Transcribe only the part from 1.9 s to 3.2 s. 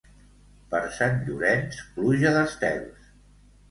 pluja d'estels.